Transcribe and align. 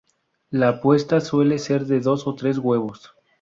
La 0.49 0.81
puesta 0.81 1.21
suele 1.21 1.59
ser 1.59 1.85
de 1.85 1.99
dos 1.99 2.25
o 2.25 2.33
tres 2.33 2.57
huevos. 2.57 3.13